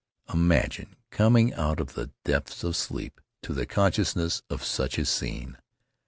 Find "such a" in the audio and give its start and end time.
4.63-5.05